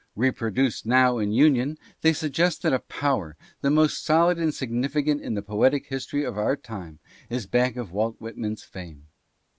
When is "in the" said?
5.21-5.43